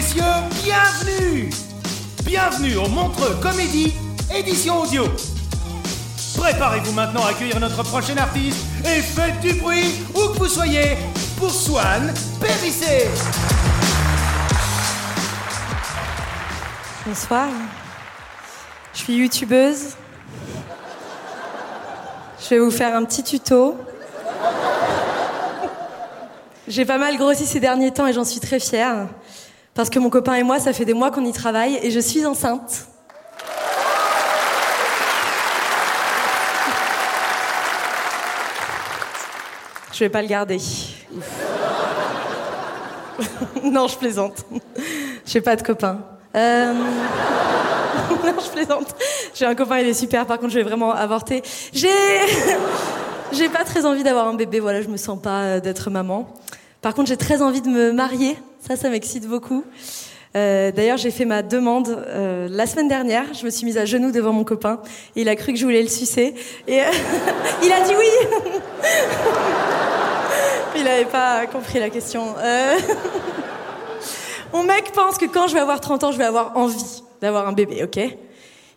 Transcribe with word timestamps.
messieurs, 0.00 0.22
bienvenue 0.64 1.50
Bienvenue 2.24 2.76
au 2.76 2.88
Montreux 2.88 3.36
Comédie, 3.42 3.92
édition 4.34 4.80
audio. 4.80 5.04
Préparez-vous 6.38 6.92
maintenant 6.92 7.22
à 7.22 7.30
accueillir 7.30 7.60
notre 7.60 7.82
prochain 7.82 8.16
artiste 8.16 8.64
et 8.82 9.02
faites 9.02 9.38
du 9.40 9.52
bruit 9.60 10.00
où 10.14 10.32
que 10.32 10.38
vous 10.38 10.48
soyez 10.48 10.96
pour 11.36 11.50
Swan 11.50 12.14
Périssé. 12.40 13.08
Bonsoir. 17.04 17.48
Je 18.94 18.98
suis 19.00 19.14
youtubeuse. 19.16 19.96
Je 22.42 22.48
vais 22.48 22.58
vous 22.58 22.70
faire 22.70 22.96
un 22.96 23.04
petit 23.04 23.22
tuto. 23.22 23.76
J'ai 26.68 26.86
pas 26.86 26.96
mal 26.96 27.18
grossi 27.18 27.44
ces 27.44 27.60
derniers 27.60 27.90
temps 27.90 28.06
et 28.06 28.14
j'en 28.14 28.24
suis 28.24 28.40
très 28.40 28.60
fière. 28.60 29.08
Parce 29.80 29.88
que 29.88 29.98
mon 29.98 30.10
copain 30.10 30.34
et 30.34 30.42
moi, 30.42 30.60
ça 30.60 30.74
fait 30.74 30.84
des 30.84 30.92
mois 30.92 31.10
qu'on 31.10 31.24
y 31.24 31.32
travaille 31.32 31.80
et 31.82 31.90
je 31.90 32.00
suis 32.00 32.26
enceinte. 32.26 32.84
Je 39.90 40.00
vais 40.00 40.10
pas 40.10 40.20
le 40.20 40.28
garder. 40.28 40.58
non, 43.64 43.88
je 43.88 43.96
plaisante. 43.96 44.44
J'ai 45.24 45.40
pas 45.40 45.56
de 45.56 45.62
copain. 45.62 46.00
Euh, 46.36 46.74
non, 48.22 48.34
je 48.38 48.50
plaisante. 48.50 48.94
J'ai 49.32 49.46
un 49.46 49.54
copain, 49.54 49.78
il 49.78 49.88
est 49.88 49.94
super. 49.94 50.26
Par 50.26 50.38
contre, 50.38 50.50
je 50.50 50.58
vais 50.58 50.62
vraiment 50.62 50.92
avorter. 50.92 51.42
J'ai, 51.72 51.88
j'ai 53.32 53.48
pas 53.48 53.64
très 53.64 53.86
envie 53.86 54.02
d'avoir 54.02 54.28
un 54.28 54.34
bébé. 54.34 54.60
Voilà, 54.60 54.82
je 54.82 54.88
me 54.88 54.98
sens 54.98 55.18
pas 55.18 55.40
euh, 55.40 55.60
d'être 55.60 55.88
maman. 55.88 56.28
Par 56.82 56.94
contre, 56.94 57.08
j'ai 57.08 57.16
très 57.16 57.42
envie 57.42 57.60
de 57.60 57.68
me 57.68 57.92
marier. 57.92 58.36
Ça, 58.66 58.76
ça 58.76 58.88
m'excite 58.88 59.26
beaucoup. 59.26 59.64
Euh, 60.36 60.70
D'ailleurs, 60.72 60.96
j'ai 60.96 61.10
fait 61.10 61.24
ma 61.24 61.42
demande 61.42 61.88
euh, 61.88 62.48
la 62.50 62.66
semaine 62.66 62.88
dernière. 62.88 63.34
Je 63.34 63.44
me 63.44 63.50
suis 63.50 63.66
mise 63.66 63.76
à 63.76 63.84
genoux 63.84 64.12
devant 64.12 64.32
mon 64.32 64.44
copain. 64.44 64.80
Il 65.16 65.28
a 65.28 65.36
cru 65.36 65.52
que 65.52 65.58
je 65.58 65.64
voulais 65.64 65.82
le 65.82 65.88
sucer. 65.88 66.34
Et 66.66 66.80
euh, 66.80 66.84
il 67.62 67.72
a 67.72 67.80
dit 67.80 67.92
oui. 67.98 68.06
il 70.76 70.84
n'avait 70.84 71.04
pas 71.04 71.46
compris 71.46 71.78
la 71.78 71.90
question. 71.90 72.34
Euh, 72.38 72.78
Mon 74.52 74.64
mec 74.64 74.90
pense 74.92 75.16
que 75.16 75.26
quand 75.26 75.46
je 75.46 75.54
vais 75.54 75.60
avoir 75.60 75.80
30 75.80 76.04
ans, 76.04 76.12
je 76.12 76.18
vais 76.18 76.24
avoir 76.24 76.56
envie 76.56 77.02
d'avoir 77.20 77.46
un 77.46 77.52
bébé, 77.52 77.84
ok? 77.84 78.00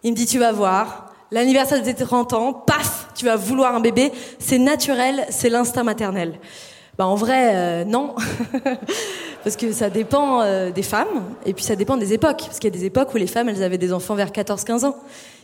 Il 0.03 0.11
me 0.11 0.16
dit, 0.16 0.27
tu 0.27 0.38
vas 0.38 0.51
voir, 0.51 1.13
l'anniversaire 1.31 1.79
de 1.81 1.85
tes 1.85 1.95
30 1.95 2.33
ans, 2.33 2.53
paf, 2.53 3.07
tu 3.16 3.25
vas 3.25 3.38
vouloir 3.38 3.73
un 3.73 3.79
bébé, 3.79 4.11
c'est 4.38 4.59
naturel, 4.59 5.25
c'est 5.29 5.50
l'instinct 5.50 5.83
maternel. 5.83 6.38
Bah 6.97 7.07
en 7.07 7.15
vrai, 7.15 7.55
euh, 7.55 7.85
non. 7.85 8.15
parce 9.43 9.55
que 9.55 9.71
ça 9.71 9.89
dépend 9.89 10.41
euh, 10.41 10.71
des 10.71 10.83
femmes, 10.83 11.23
et 11.45 11.53
puis 11.53 11.63
ça 11.63 11.75
dépend 11.75 11.97
des 11.97 12.13
époques. 12.13 12.43
Parce 12.45 12.59
qu'il 12.59 12.73
y 12.73 12.75
a 12.75 12.79
des 12.79 12.85
époques 12.85 13.13
où 13.13 13.17
les 13.17 13.27
femmes, 13.27 13.49
elles 13.49 13.63
avaient 13.63 13.77
des 13.77 13.93
enfants 13.93 14.15
vers 14.15 14.29
14-15 14.29 14.85
ans. 14.85 14.95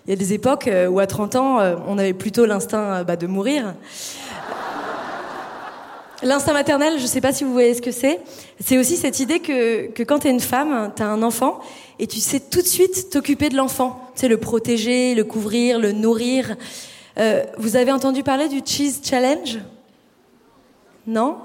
Il 0.07 0.11
y 0.11 0.13
a 0.13 0.15
des 0.15 0.33
époques 0.33 0.67
euh, 0.67 0.88
où 0.88 0.99
à 0.99 1.07
30 1.07 1.35
ans, 1.35 1.59
euh, 1.59 1.75
on 1.88 1.97
avait 1.97 2.13
plutôt 2.13 2.45
l'instinct 2.45 2.93
euh, 2.95 3.03
bah, 3.03 3.15
de 3.15 3.27
mourir. 3.27 3.75
L'instinct 6.23 6.53
maternel, 6.53 6.99
je 6.99 7.05
sais 7.05 7.21
pas 7.21 7.31
si 7.31 7.43
vous 7.43 7.53
voyez 7.53 7.73
ce 7.73 7.81
que 7.81 7.91
c'est. 7.91 8.19
C'est 8.59 8.77
aussi 8.77 8.97
cette 8.97 9.19
idée 9.19 9.39
que, 9.39 9.88
que 9.91 10.03
quand 10.03 10.19
t'es 10.19 10.29
une 10.29 10.39
femme, 10.39 10.91
t'as 10.95 11.05
un 11.05 11.23
enfant, 11.23 11.59
et 11.97 12.07
tu 12.07 12.19
sais 12.19 12.39
tout 12.39 12.61
de 12.61 12.67
suite 12.67 13.09
t'occuper 13.09 13.49
de 13.49 13.55
l'enfant. 13.55 14.01
Tu 14.15 14.21
sais, 14.21 14.27
le 14.27 14.38
protéger, 14.38 15.15
le 15.15 15.23
couvrir, 15.23 15.79
le 15.79 15.91
nourrir. 15.91 16.55
Euh, 17.19 17.43
vous 17.57 17.75
avez 17.75 17.91
entendu 17.91 18.23
parler 18.23 18.49
du 18.49 18.61
Cheese 18.65 19.01
Challenge? 19.03 19.59
Non 21.09 21.37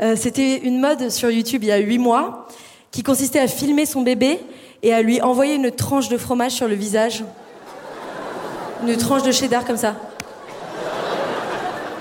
Euh, 0.00 0.14
C'était 0.16 0.58
une 0.58 0.78
mode 0.80 1.10
sur 1.10 1.28
YouTube 1.28 1.64
il 1.64 1.66
y 1.66 1.72
a 1.72 1.78
huit 1.78 1.98
mois, 1.98 2.46
qui 2.92 3.02
consistait 3.02 3.40
à 3.40 3.48
filmer 3.48 3.86
son 3.86 4.02
bébé 4.02 4.38
et 4.84 4.94
à 4.94 5.02
lui 5.02 5.20
envoyer 5.20 5.54
une 5.56 5.72
tranche 5.72 6.08
de 6.08 6.16
fromage 6.16 6.52
sur 6.52 6.68
le 6.68 6.76
visage. 6.76 7.24
Une 8.86 8.96
tranche 8.96 9.24
de 9.24 9.32
cheddar 9.32 9.64
comme 9.64 9.76
ça 9.76 9.96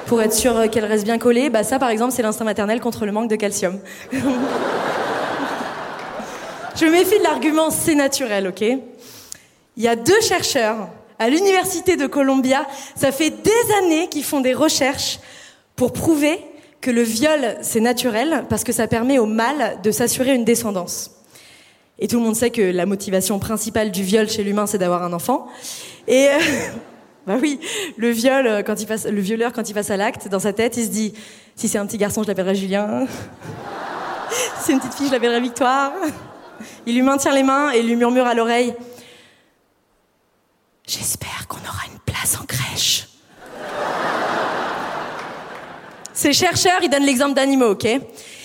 pour 0.06 0.22
être 0.22 0.34
sûr 0.34 0.70
qu'elle 0.70 0.86
reste 0.86 1.06
bien 1.06 1.18
collée. 1.18 1.50
Bah 1.50 1.64
ça, 1.64 1.80
par 1.80 1.90
exemple, 1.90 2.12
c'est 2.12 2.22
l'instinct 2.22 2.44
maternel 2.46 2.80
contre 2.80 3.08
le 3.08 3.12
manque 3.12 3.30
de 3.30 3.36
calcium. 3.38 3.80
Je 6.76 6.86
me 6.86 6.92
méfie 6.92 7.18
de 7.18 7.24
l'argument 7.24 7.72
c'est 7.72 7.96
naturel, 7.96 8.48
ok? 8.50 8.62
Il 8.62 9.84
y 9.84 9.88
a 9.88 9.96
deux 9.96 10.22
chercheurs 10.22 10.90
à 11.18 11.30
l'université 11.30 11.96
de 11.96 12.06
Columbia. 12.06 12.68
Ça 12.96 13.12
fait 13.12 13.32
des 13.32 13.74
années 13.82 14.10
qu'ils 14.10 14.24
font 14.26 14.42
des 14.42 14.54
recherches 14.54 15.20
pour 15.76 15.92
prouver 15.94 16.40
que 16.84 16.92
le 16.92 17.02
viol 17.02 17.56
c'est 17.62 17.80
naturel 17.80 18.44
parce 18.50 18.66
que 18.66 18.74
ça 18.74 18.88
permet 18.88 19.18
au 19.18 19.26
mâle 19.26 19.80
de 19.82 19.90
s'assurer 19.90 20.36
une 20.36 20.44
descendance. 20.44 21.12
Et 21.98 22.08
tout 22.10 22.18
le 22.18 22.26
monde 22.26 22.36
sait 22.36 22.50
que 22.50 22.62
la 22.62 22.86
motivation 22.86 23.40
principale 23.40 23.90
du 23.90 24.04
viol 24.04 24.30
chez 24.30 24.44
l'humain 24.44 24.68
c'est 24.68 24.80
d'avoir 24.80 25.02
un 25.02 25.14
enfant. 25.14 25.48
Et 26.10 26.28
euh, 26.28 26.40
bah 27.28 27.38
oui, 27.42 27.62
le 27.96 28.10
viol, 28.10 28.46
euh, 28.46 28.64
quand 28.64 28.82
il 28.82 28.86
passe, 28.86 29.06
le 29.06 29.22
violeur, 29.22 29.54
quand 29.54 29.70
il 29.70 29.74
passe 29.74 29.92
à 29.92 29.98
l'acte, 29.98 30.28
dans 30.28 30.40
sa 30.40 30.52
tête, 30.52 30.76
il 30.76 30.84
se 30.84 30.90
dit 30.90 31.14
si 31.56 31.70
c'est 31.70 31.78
un 31.78 31.86
petit 31.86 31.98
garçon, 31.98 32.22
je 32.22 32.28
l'appellerai 32.28 32.56
Julien. 32.56 33.08
si 34.30 34.66
c'est 34.66 34.74
une 34.74 34.80
petite 34.80 34.96
fille, 34.96 35.08
je 35.08 35.14
l'appellerai 35.14 35.40
Victoire. 35.40 35.94
Il 36.86 36.96
lui 36.96 37.02
maintient 37.02 37.34
les 37.34 37.44
mains 37.44 37.72
et 37.72 37.82
lui 37.82 37.96
murmure 37.96 38.28
à 38.28 38.34
l'oreille 38.34 38.74
J'espère 40.86 41.48
qu'on 41.48 41.60
aura 41.60 41.86
une 41.94 42.00
place 42.00 42.38
en 42.42 42.44
crèche. 42.46 43.08
Ces 46.14 46.34
chercheurs, 46.34 46.80
ils 46.84 46.90
donnent 46.90 47.06
l'exemple 47.06 47.34
d'animaux, 47.34 47.72
ok? 47.72 47.88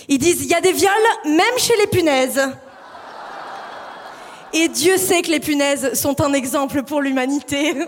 Ils 0.07 0.17
disent 0.17 0.43
il 0.43 0.49
y 0.49 0.55
a 0.55 0.61
des 0.61 0.71
viols 0.71 0.91
même 1.25 1.57
chez 1.57 1.75
les 1.77 1.87
punaises. 1.87 2.41
Et 4.53 4.67
Dieu 4.67 4.97
sait 4.97 5.21
que 5.21 5.29
les 5.29 5.39
punaises 5.39 5.93
sont 5.93 6.19
un 6.21 6.33
exemple 6.33 6.81
pour 6.81 7.01
l'humanité. 7.01 7.75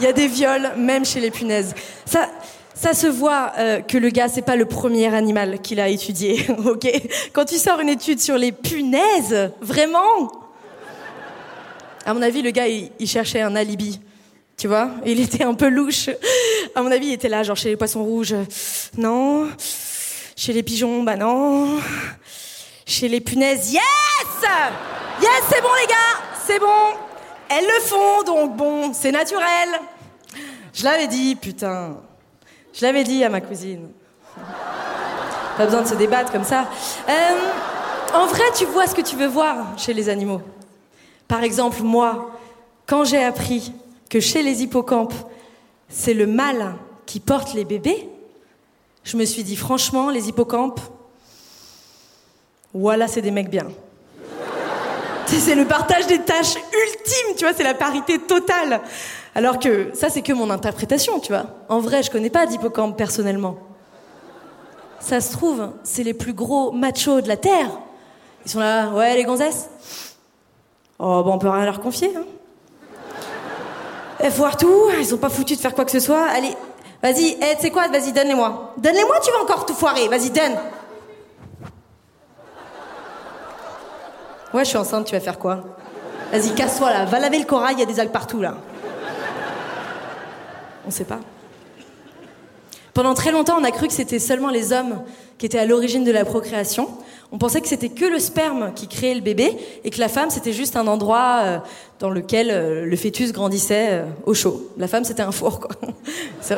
Il 0.00 0.04
y 0.04 0.08
a 0.08 0.12
des 0.12 0.26
viols 0.26 0.72
même 0.76 1.04
chez 1.04 1.20
les 1.20 1.30
punaises. 1.30 1.72
Ça, 2.04 2.28
ça 2.74 2.92
se 2.92 3.06
voit 3.06 3.52
euh, 3.58 3.80
que 3.80 3.96
le 3.96 4.10
gars, 4.10 4.28
c'est 4.28 4.42
pas 4.42 4.56
le 4.56 4.66
premier 4.66 5.14
animal 5.14 5.60
qu'il 5.60 5.78
a 5.80 5.88
étudié, 5.88 6.44
ok? 6.66 6.86
Quand 7.32 7.44
tu 7.44 7.56
sors 7.56 7.80
une 7.80 7.88
étude 7.88 8.20
sur 8.20 8.36
les 8.36 8.52
punaises, 8.52 9.52
vraiment? 9.60 10.30
À 12.04 12.12
mon 12.12 12.20
avis, 12.20 12.42
le 12.42 12.50
gars, 12.50 12.66
il, 12.66 12.90
il 12.98 13.08
cherchait 13.08 13.40
un 13.40 13.54
alibi. 13.56 14.00
Tu 14.56 14.68
vois? 14.68 14.90
Il 15.06 15.20
était 15.20 15.44
un 15.44 15.54
peu 15.54 15.68
louche. 15.68 16.10
À 16.76 16.82
mon 16.82 16.90
avis, 16.90 17.06
il 17.06 17.12
était 17.12 17.28
là, 17.28 17.44
genre 17.44 17.56
chez 17.56 17.68
les 17.68 17.76
poissons 17.76 18.02
rouges, 18.02 18.34
non. 18.98 19.48
Chez 20.36 20.52
les 20.52 20.64
pigeons, 20.64 21.04
bah 21.04 21.16
non. 21.16 21.78
Chez 22.84 23.06
les 23.08 23.20
punaises, 23.20 23.72
yes 23.72 23.82
Yes, 25.22 25.30
c'est 25.48 25.62
bon 25.62 25.68
les 25.80 25.86
gars, 25.86 26.20
c'est 26.44 26.58
bon. 26.58 26.98
Elles 27.48 27.64
le 27.64 27.80
font, 27.80 28.22
donc 28.26 28.56
bon, 28.56 28.92
c'est 28.92 29.12
naturel. 29.12 29.68
Je 30.72 30.82
l'avais 30.82 31.06
dit, 31.06 31.36
putain. 31.36 31.96
Je 32.72 32.82
l'avais 32.84 33.04
dit 33.04 33.22
à 33.22 33.28
ma 33.28 33.40
cousine. 33.40 33.90
Pas 35.56 35.66
besoin 35.66 35.82
de 35.82 35.86
se 35.86 35.94
débattre 35.94 36.32
comme 36.32 36.42
ça. 36.42 36.68
Euh, 37.08 38.14
en 38.14 38.26
vrai, 38.26 38.42
tu 38.56 38.64
vois 38.64 38.88
ce 38.88 38.96
que 38.96 39.02
tu 39.02 39.14
veux 39.14 39.28
voir 39.28 39.78
chez 39.78 39.94
les 39.94 40.08
animaux. 40.08 40.42
Par 41.28 41.44
exemple, 41.44 41.82
moi, 41.82 42.32
quand 42.86 43.04
j'ai 43.04 43.22
appris 43.22 43.72
que 44.10 44.18
chez 44.18 44.42
les 44.42 44.62
hippocampes, 44.64 45.14
c'est 45.88 46.14
le 46.14 46.26
mâle 46.26 46.74
qui 47.06 47.20
porte 47.20 47.54
les 47.54 47.64
bébés, 47.64 48.08
je 49.04 49.16
me 49.16 49.24
suis 49.24 49.44
dit 49.44 49.56
franchement, 49.56 50.10
les 50.10 50.28
hippocampes, 50.28 50.80
voilà, 52.72 53.06
c'est 53.06 53.22
des 53.22 53.30
mecs 53.30 53.50
bien. 53.50 53.68
c'est 55.26 55.54
le 55.54 55.66
partage 55.66 56.06
des 56.06 56.20
tâches 56.20 56.54
ultime, 56.56 57.36
tu 57.36 57.44
vois, 57.44 57.54
c'est 57.54 57.62
la 57.62 57.74
parité 57.74 58.18
totale. 58.18 58.80
Alors 59.34 59.58
que 59.58 59.90
ça, 59.94 60.08
c'est 60.08 60.22
que 60.22 60.32
mon 60.32 60.50
interprétation, 60.50 61.20
tu 61.20 61.32
vois. 61.32 61.46
En 61.68 61.80
vrai, 61.80 62.02
je 62.02 62.10
connais 62.10 62.30
pas 62.30 62.46
d'hippocampe 62.46 62.96
personnellement. 62.96 63.58
Ça 65.00 65.20
se 65.20 65.32
trouve, 65.32 65.70
c'est 65.82 66.02
les 66.02 66.14
plus 66.14 66.32
gros 66.32 66.72
machos 66.72 67.20
de 67.20 67.28
la 67.28 67.36
Terre. 67.36 67.70
Ils 68.46 68.50
sont 68.50 68.60
là, 68.60 68.90
ouais, 68.90 69.14
les 69.16 69.24
gonzesses 69.24 69.68
Oh, 70.98 71.22
bon, 71.24 71.34
on 71.34 71.38
peut 71.38 71.48
rien 71.48 71.64
leur 71.64 71.80
confier, 71.80 72.10
hein. 72.16 72.24
Elles 74.20 74.32
foirent 74.32 74.56
tout, 74.56 74.90
ils 74.98 75.14
ont 75.14 75.18
pas 75.18 75.28
foutu 75.28 75.56
de 75.56 75.60
faire 75.60 75.74
quoi 75.74 75.84
que 75.84 75.90
ce 75.90 76.00
soit. 76.00 76.26
Allez, 76.28 76.54
vas-y, 77.02 77.36
eh, 77.40 77.56
tu 77.56 77.62
sais 77.62 77.70
quoi, 77.70 77.88
vas-y, 77.88 78.12
donne-les-moi. 78.12 78.74
Donne-les-moi, 78.76 79.20
tu 79.20 79.30
vas 79.32 79.42
encore 79.42 79.66
tout 79.66 79.74
foirer, 79.74 80.08
vas-y, 80.08 80.30
donne. 80.30 80.56
Ouais, 84.52 84.64
je 84.64 84.68
suis 84.68 84.78
enceinte, 84.78 85.06
tu 85.06 85.14
vas 85.14 85.20
faire 85.20 85.38
quoi? 85.38 85.60
Vas-y, 86.32 86.54
casse-toi 86.54 86.90
là, 86.90 87.04
va 87.04 87.18
laver 87.18 87.38
le 87.38 87.44
corail, 87.44 87.74
il 87.76 87.80
y 87.80 87.82
a 87.82 87.86
des 87.86 87.98
algues 87.98 88.12
partout 88.12 88.40
là. 88.40 88.54
On 90.86 90.90
sait 90.90 91.04
pas. 91.04 91.20
Pendant 92.92 93.14
très 93.14 93.32
longtemps, 93.32 93.56
on 93.58 93.64
a 93.64 93.72
cru 93.72 93.88
que 93.88 93.92
c'était 93.92 94.20
seulement 94.20 94.50
les 94.50 94.72
hommes 94.72 95.02
qui 95.38 95.46
étaient 95.46 95.58
à 95.58 95.66
l'origine 95.66 96.04
de 96.04 96.12
la 96.12 96.24
procréation. 96.24 96.88
On 97.34 97.38
pensait 97.38 97.60
que 97.60 97.66
c'était 97.66 97.88
que 97.88 98.04
le 98.04 98.20
sperme 98.20 98.72
qui 98.74 98.86
créait 98.86 99.16
le 99.16 99.20
bébé 99.20 99.58
et 99.82 99.90
que 99.90 99.98
la 99.98 100.08
femme 100.08 100.30
c'était 100.30 100.52
juste 100.52 100.76
un 100.76 100.86
endroit 100.86 101.40
euh, 101.42 101.58
dans 101.98 102.08
lequel 102.08 102.48
euh, 102.48 102.84
le 102.84 102.96
fœtus 102.96 103.32
grandissait 103.32 103.88
euh, 103.90 104.04
au 104.24 104.34
chaud. 104.34 104.70
La 104.76 104.86
femme 104.86 105.02
c'était 105.02 105.22
un 105.22 105.32
four 105.32 105.58
quoi. 105.58 105.74
C'est 106.40 106.56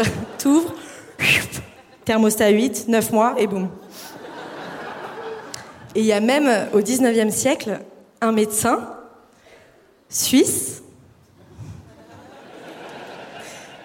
thermostat 2.05 2.51
8, 2.51 2.89
9 2.89 3.11
mois 3.11 3.37
et 3.39 3.47
boum. 3.47 3.71
Et 5.95 6.01
il 6.01 6.05
y 6.05 6.13
a 6.13 6.21
même 6.21 6.69
au 6.75 6.81
19e 6.83 7.31
siècle 7.31 7.81
un 8.21 8.33
médecin 8.33 8.87
suisse 10.11 10.83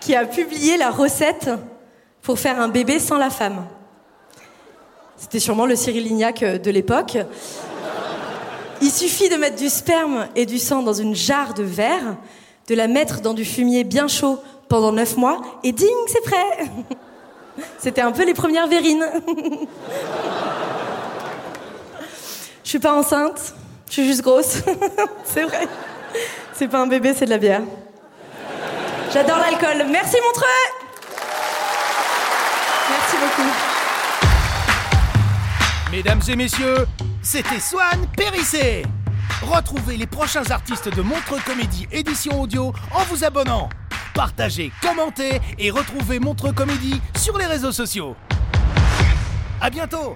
qui 0.02 0.14
a 0.14 0.26
publié 0.26 0.76
la 0.76 0.92
recette 0.92 1.50
pour 2.22 2.38
faire 2.38 2.60
un 2.60 2.68
bébé 2.68 3.00
sans 3.00 3.18
la 3.18 3.30
femme. 3.30 3.66
C'était 5.21 5.39
sûrement 5.39 5.68
le 5.68 5.75
Cyril 5.75 6.03
Lignac 6.03 6.41
euh, 6.41 6.57
de 6.57 6.71
l'époque. 6.71 7.15
Il 8.81 8.89
suffit 8.89 9.29
de 9.29 9.35
mettre 9.35 9.56
du 9.56 9.69
sperme 9.69 10.27
et 10.35 10.47
du 10.47 10.57
sang 10.57 10.81
dans 10.81 10.94
une 10.94 11.15
jarre 11.15 11.53
de 11.53 11.62
verre, 11.62 12.18
de 12.68 12.73
la 12.73 12.88
mettre 12.88 13.21
dans 13.21 13.35
du 13.35 13.45
fumier 13.45 13.83
bien 13.83 14.07
chaud 14.07 14.39
pendant 14.68 14.91
neuf 14.91 15.18
mois, 15.18 15.39
et 15.63 15.73
ding, 15.73 15.88
c'est 16.07 16.23
prêt 16.23 16.65
C'était 17.77 18.01
un 18.01 18.12
peu 18.12 18.25
les 18.25 18.33
premières 18.33 18.65
verrines. 18.68 19.06
Je 22.63 22.69
suis 22.69 22.79
pas 22.79 22.94
enceinte, 22.94 23.53
je 23.88 23.94
suis 23.94 24.06
juste 24.06 24.21
grosse. 24.21 24.59
c'est 25.25 25.44
vrai. 25.44 25.68
C'est 26.53 26.69
pas 26.69 26.79
un 26.79 26.88
bébé, 26.88 27.13
c'est 27.13 27.25
de 27.25 27.31
la 27.31 27.38
bière. 27.38 27.63
J'adore 29.13 29.39
l'alcool. 29.39 29.85
Merci 29.91 30.15
Montreux 30.25 30.47
Merci 32.89 33.18
beaucoup. 33.18 33.81
Mesdames 35.92 36.22
et 36.30 36.38
messieurs, 36.38 36.88
c'était 37.22 37.60
Swan 37.60 38.08
Périssé. 38.16 38.84
Retrouvez 39.42 39.98
les 39.98 40.08
prochains 40.08 40.50
artistes 40.50 40.88
de 40.88 41.02
Montreux 41.02 41.40
Comédie 41.46 41.86
édition 41.92 42.42
audio 42.42 42.74
en 42.92 43.04
vous 43.10 43.26
abonnant. 43.26 43.68
Partagez, 44.14 44.72
commentez 44.82 45.42
et 45.60 45.70
retrouvez 45.70 46.20
Montreux 46.20 46.54
Comédie 46.54 47.02
sur 47.18 47.38
les 47.38 47.46
réseaux 47.46 47.74
sociaux. 47.74 48.16
À 49.60 49.70
bientôt 49.70 50.16